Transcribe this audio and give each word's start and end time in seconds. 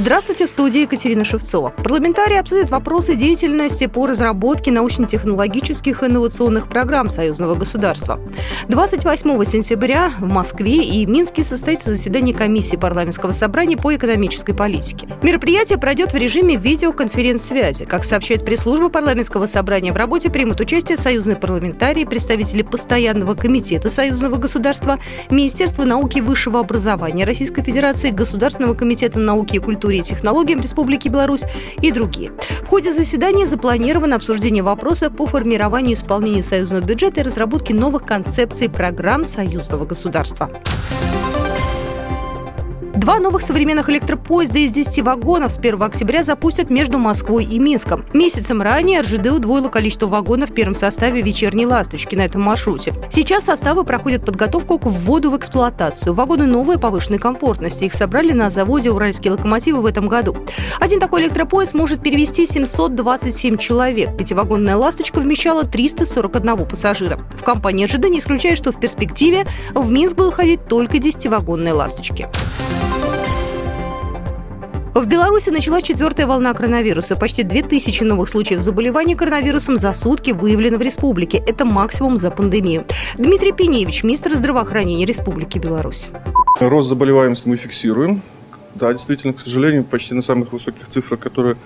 Здравствуйте, 0.00 0.46
в 0.46 0.48
студии 0.48 0.80
Екатерина 0.80 1.26
Шевцова. 1.26 1.74
Парламентарии 1.76 2.38
обсудят 2.38 2.70
вопросы 2.70 3.16
деятельности 3.16 3.86
по 3.86 4.06
разработке 4.06 4.70
научно-технологических 4.70 6.02
инновационных 6.02 6.70
программ 6.70 7.10
союзного 7.10 7.54
государства. 7.54 8.18
28 8.68 9.44
сентября 9.44 10.10
в 10.18 10.24
Москве 10.24 10.82
и 10.84 11.04
Минске 11.04 11.44
состоится 11.44 11.90
заседание 11.90 12.34
комиссии 12.34 12.76
парламентского 12.76 13.32
собрания 13.32 13.76
по 13.76 13.94
экономической 13.94 14.54
политике. 14.54 15.06
Мероприятие 15.20 15.76
пройдет 15.76 16.14
в 16.14 16.16
режиме 16.16 16.56
видеоконференц-связи. 16.56 17.84
Как 17.84 18.04
сообщает 18.04 18.42
пресс-служба 18.42 18.88
парламентского 18.88 19.44
собрания, 19.44 19.92
в 19.92 19.96
работе 19.96 20.30
примут 20.30 20.62
участие 20.62 20.96
союзные 20.96 21.36
парламентарии, 21.36 22.06
представители 22.06 22.62
постоянного 22.62 23.34
комитета 23.34 23.90
союзного 23.90 24.36
государства, 24.36 24.98
Министерства 25.28 25.84
науки 25.84 26.18
и 26.18 26.22
высшего 26.22 26.58
образования 26.60 27.26
Российской 27.26 27.62
Федерации, 27.62 28.08
Государственного 28.08 28.72
комитета 28.72 29.18
науки 29.18 29.56
и 29.56 29.58
культуры 29.58 29.89
культуре 29.90 29.98
и 29.98 30.02
технологиям 30.02 30.60
Республики 30.60 31.08
Беларусь 31.08 31.44
и 31.82 31.90
другие. 31.90 32.30
В 32.62 32.66
ходе 32.68 32.92
заседания 32.92 33.46
запланировано 33.46 34.16
обсуждение 34.16 34.62
вопроса 34.62 35.10
по 35.10 35.26
формированию 35.26 35.92
и 35.92 35.94
исполнению 35.94 36.44
союзного 36.44 36.80
бюджета 36.80 37.20
и 37.20 37.24
разработке 37.24 37.74
новых 37.74 38.04
концепций 38.06 38.68
программ 38.68 39.24
союзного 39.24 39.84
государства. 39.86 40.50
Два 43.00 43.18
новых 43.18 43.40
современных 43.40 43.88
электропоезда 43.88 44.58
из 44.58 44.72
10 44.72 44.98
вагонов 44.98 45.52
с 45.52 45.58
1 45.58 45.82
октября 45.82 46.22
запустят 46.22 46.68
между 46.68 46.98
Москвой 46.98 47.46
и 47.46 47.58
Минском. 47.58 48.04
Месяцем 48.12 48.60
ранее 48.60 49.00
РЖД 49.00 49.28
удвоило 49.28 49.70
количество 49.70 50.06
вагонов 50.06 50.50
в 50.50 50.52
первом 50.52 50.74
составе 50.74 51.22
вечерней 51.22 51.64
«Ласточки» 51.64 52.14
на 52.14 52.26
этом 52.26 52.42
маршруте. 52.42 52.92
Сейчас 53.08 53.44
составы 53.46 53.84
проходят 53.84 54.26
подготовку 54.26 54.78
к 54.78 54.84
вводу 54.84 55.30
в 55.30 55.38
эксплуатацию. 55.38 56.12
Вагоны 56.12 56.44
новые 56.44 56.78
повышенной 56.78 57.18
комфортности. 57.18 57.84
Их 57.84 57.94
собрали 57.94 58.32
на 58.32 58.50
заводе 58.50 58.90
«Уральские 58.90 59.32
локомотивы» 59.32 59.80
в 59.80 59.86
этом 59.86 60.06
году. 60.06 60.36
Один 60.78 61.00
такой 61.00 61.22
электропоезд 61.22 61.72
может 61.72 62.02
перевести 62.02 62.44
727 62.44 63.56
человек. 63.56 64.14
Пятивагонная 64.14 64.76
«Ласточка» 64.76 65.20
вмещала 65.20 65.64
341 65.64 66.66
пассажира. 66.66 67.18
В 67.30 67.44
компании 67.44 67.86
РЖД 67.86 68.10
не 68.10 68.18
исключает, 68.18 68.58
что 68.58 68.72
в 68.72 68.78
перспективе 68.78 69.46
в 69.74 69.90
Минск 69.90 70.16
будут 70.16 70.34
ходить 70.34 70.66
только 70.66 70.98
10-вагонные 70.98 71.72
«Ласточки». 71.72 72.28
В 74.92 75.06
Беларуси 75.06 75.50
началась 75.50 75.84
четвертая 75.84 76.26
волна 76.26 76.52
коронавируса. 76.52 77.14
Почти 77.14 77.44
2000 77.44 78.02
новых 78.02 78.28
случаев 78.28 78.60
заболевания 78.60 79.14
коронавирусом 79.14 79.76
за 79.76 79.92
сутки 79.92 80.32
выявлено 80.32 80.78
в 80.78 80.82
республике. 80.82 81.40
Это 81.46 81.64
максимум 81.64 82.16
за 82.16 82.32
пандемию. 82.32 82.84
Дмитрий 83.16 83.52
Пеневич, 83.52 84.02
министр 84.02 84.34
здравоохранения 84.34 85.06
Республики 85.06 85.58
Беларусь. 85.58 86.08
Рост 86.58 86.88
заболеваемости 86.88 87.46
мы 87.46 87.56
фиксируем. 87.56 88.20
Да, 88.74 88.92
действительно, 88.92 89.32
к 89.32 89.38
сожалению, 89.38 89.84
почти 89.84 90.12
на 90.12 90.22
самых 90.22 90.52
высоких 90.52 90.88
цифрах, 90.88 91.20
которые 91.20 91.56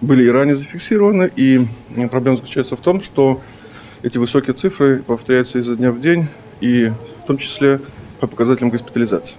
были 0.00 0.24
и 0.24 0.28
ранее 0.28 0.56
зафиксированы. 0.56 1.30
И 1.36 1.64
проблема 2.10 2.36
заключается 2.36 2.74
в 2.74 2.80
том, 2.80 3.02
что 3.02 3.40
эти 4.02 4.18
высокие 4.18 4.52
цифры 4.52 5.00
повторяются 5.06 5.60
изо 5.60 5.76
дня 5.76 5.92
в 5.92 6.00
день, 6.00 6.26
и 6.60 6.92
в 7.22 7.26
том 7.28 7.38
числе 7.38 7.80
по 8.18 8.26
показателям 8.26 8.70
госпитализации. 8.70 9.36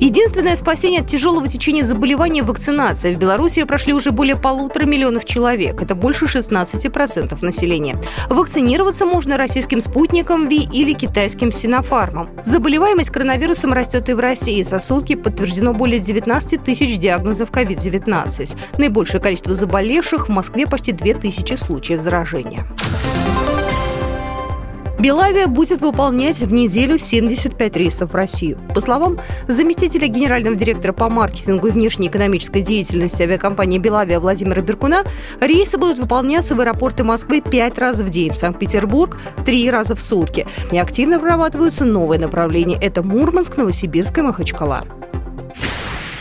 Единственное 0.00 0.56
спасение 0.56 1.00
от 1.00 1.06
тяжелого 1.06 1.48
течения 1.48 1.82
заболевания– 1.82 2.42
вакцинация. 2.44 3.14
В 3.14 3.18
Беларуси 3.18 3.62
прошли 3.64 3.94
уже 3.94 4.10
более 4.10 4.36
полутора 4.36 4.84
миллионов 4.84 5.24
человек. 5.24 5.80
Это 5.80 5.94
больше 5.94 6.26
16% 6.26 7.38
населения. 7.42 7.96
Вакцинироваться 8.28 9.06
можно 9.06 9.36
российским 9.36 9.80
спутником 9.80 10.48
ВИ 10.48 10.68
или 10.70 10.92
китайским 10.92 11.52
Синофармом. 11.52 12.28
Заболеваемость 12.44 13.10
коронавирусом 13.10 13.72
растет 13.72 14.08
и 14.08 14.12
в 14.12 14.20
России. 14.20 14.62
За 14.62 14.78
сутки 14.78 15.14
подтверждено 15.14 15.72
более 15.72 16.00
19 16.00 16.62
тысяч 16.62 16.98
диагнозов 16.98 17.50
COVID-19. 17.50 18.58
Наибольшее 18.78 19.20
количество 19.20 19.54
заболевших 19.54 20.28
в 20.28 20.30
Москве 20.30 20.66
почти 20.66 20.92
2000 20.92 21.54
случаев 21.54 22.00
заражения. 22.00 22.66
Белавия 25.04 25.48
будет 25.48 25.82
выполнять 25.82 26.38
в 26.38 26.50
неделю 26.50 26.96
75 26.96 27.76
рейсов 27.76 28.12
в 28.12 28.14
Россию. 28.14 28.58
По 28.74 28.80
словам 28.80 29.18
заместителя 29.46 30.08
генерального 30.08 30.56
директора 30.56 30.94
по 30.94 31.10
маркетингу 31.10 31.66
и 31.66 31.72
внешней 31.72 32.06
экономической 32.06 32.62
деятельности 32.62 33.20
авиакомпании 33.20 33.76
«Белавия» 33.76 34.18
Владимира 34.18 34.62
Беркуна, 34.62 35.04
рейсы 35.40 35.76
будут 35.76 35.98
выполняться 35.98 36.54
в 36.54 36.60
аэропорты 36.62 37.04
Москвы 37.04 37.42
пять 37.42 37.76
раз 37.76 38.00
в 38.00 38.08
день, 38.08 38.32
в 38.32 38.38
Санкт-Петербург– 38.38 39.18
три 39.44 39.70
раза 39.70 39.94
в 39.94 40.00
сутки. 40.00 40.46
И 40.72 40.78
активно 40.78 41.18
прорабатываются 41.18 41.84
новые 41.84 42.18
направления– 42.18 42.78
это 42.80 43.02
Мурманск, 43.02 43.58
Новосибирск 43.58 44.16
и 44.16 44.22
Махачкала. 44.22 44.84